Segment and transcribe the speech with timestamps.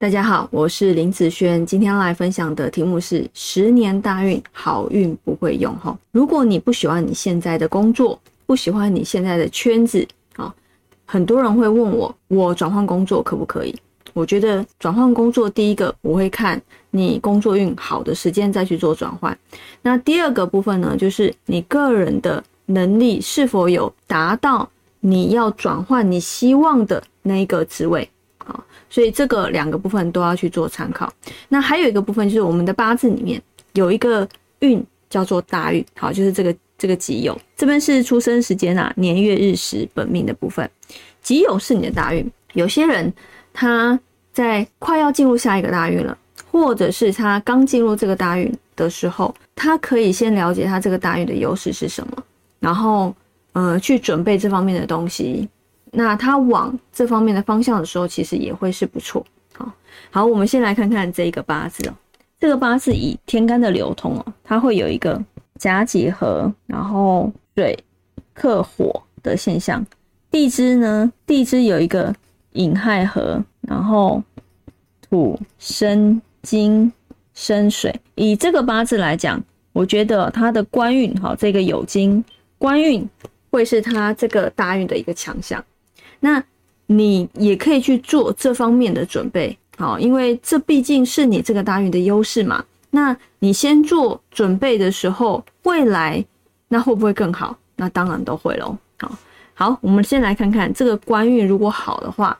[0.00, 5.94] 大家好，我是林子轩，今天来分享的题目是十年大运，好运不会用哈。
[6.10, 10.54] 如果你不喜欢你现在的工作，不喜欢你现在的圈子啊，
[11.04, 13.76] 很多人会问我，我转换工作可不可以？
[14.14, 16.58] 我觉得转换工作，第一个我会看
[16.90, 19.38] 你工作运好的时间再去做转换。
[19.82, 24.66] 那第二个部分呢，就是你个人的能力是否有达到
[25.00, 28.08] 你要转换你希望的那一个职位。
[28.50, 31.12] 好，所以这个两个部分都要去做参考。
[31.48, 33.40] 那还有一个部分就是我们的八字里面
[33.74, 40.68] 有一个运叫做大运，好，就是这个这个己酉，这边是出生时间啊，年月日时本命的部分。
[41.22, 43.12] 己酉是你的大运，有些人
[43.52, 43.98] 他
[44.32, 46.18] 在快要进入下一个大运了，
[46.50, 52.24] 或者是他刚进入这个大运的时候，他可以先了解他这个大运的优势是什么，
[52.58, 53.14] 然后
[53.52, 55.48] 呃去准备这方面的东西。
[55.92, 59.24] 那他往这方面的方向的时候，其实也会是不错。
[59.52, 59.72] 好，
[60.10, 61.94] 好，我们先来看看这一个八字哦。
[62.38, 65.22] 这个八字以天干的流通哦，它会有一个
[65.58, 67.78] 甲己合，然后水
[68.32, 69.84] 克火的现象。
[70.30, 72.14] 地支呢，地支有一个
[72.52, 74.22] 寅亥合，然后
[75.10, 76.90] 土生金
[77.34, 77.94] 生水。
[78.14, 82.24] 以这个八字来讲，我觉得它的官运哈，这个酉金
[82.56, 83.06] 官运
[83.50, 85.62] 会是它这个大运的一个强项。
[86.20, 86.42] 那
[86.86, 92.64] 你也可以去做这方面的准备，好，因为这毕竟是你这个大运的优势嘛。
[92.90, 96.24] 那你先做准备的时候，未来
[96.68, 97.56] 那会不会更好？
[97.76, 98.76] 那当然都会喽。
[98.98, 99.16] 好，
[99.54, 102.36] 好，我们先来看看这个官运如果好的话，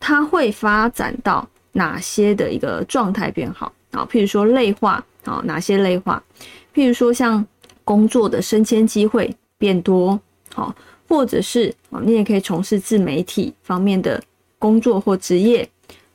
[0.00, 4.06] 它会发展到哪些的一个状态变好啊？
[4.10, 6.20] 譬如说类化啊，哪些类化？
[6.74, 7.46] 譬如说像
[7.84, 10.20] 工作的升迁机会变多，
[10.52, 10.74] 好。
[11.08, 14.22] 或者是啊，你也可以从事自媒体方面的
[14.58, 15.68] 工作或职业，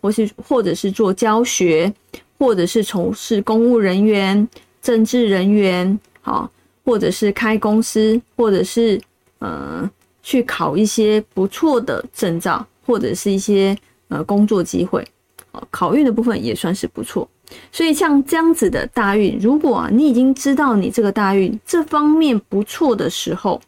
[0.00, 1.92] 或是或者是做教学，
[2.38, 4.46] 或者是从事公务人员、
[4.80, 6.50] 政治人员，好，
[6.84, 9.00] 或者是开公司，或者是
[9.40, 9.88] 呃
[10.22, 13.76] 去考一些不错的证照，或者是一些
[14.08, 15.06] 呃工作机会，
[15.50, 17.28] 啊考运的部分也算是不错。
[17.70, 23.60] 所以像这样子的大运，如果啊你已经知道你这个大运这方面不错的时候，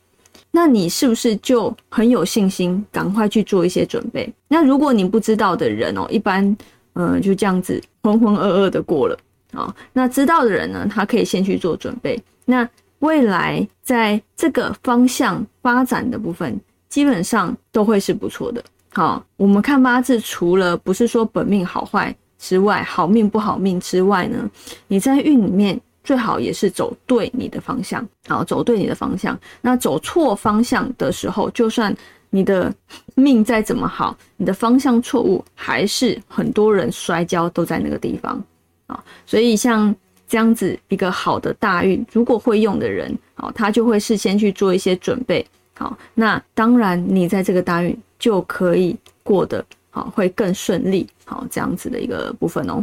[0.50, 4.32] 那你是不是就很有信心，赶快去做一些准备？
[4.48, 6.56] 那如果你不知道的人哦，一般
[6.94, 9.18] 嗯就这样子浑浑噩噩的过了
[9.52, 9.72] 啊。
[9.92, 12.20] 那知道的人呢，他可以先去做准备。
[12.46, 12.68] 那
[13.00, 16.58] 未来在这个方向发展的部分，
[16.88, 18.64] 基本上都会是不错的。
[18.94, 24.50] 好，我们看八字，除了不是说本命好坏之外，好命不好命之外呢，
[24.88, 25.80] 你在运里面。
[26.08, 29.38] 最好也是走对你的方向，好，走对你的方向。
[29.60, 31.94] 那走错方向的时候，就算
[32.30, 32.74] 你的
[33.14, 38.42] 命再怎么好，你的方向错误，还是很多人摔跤都在那个地方
[38.86, 39.04] 啊。
[39.26, 39.94] 所以像
[40.26, 45.46] 这样子一个好的大运，如果会用的人，好，他就会事先去做一些准备，
[45.76, 52.82] 好，那当然你在这个大运就可以过得好，会更顺利，好，这样子的一个部分哦。